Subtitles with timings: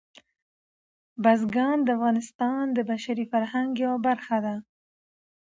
[1.23, 4.55] بزګان د افغانستان د بشري فرهنګ یوه برخه ده.